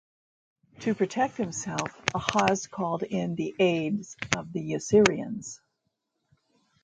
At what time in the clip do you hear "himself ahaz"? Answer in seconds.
1.37-2.65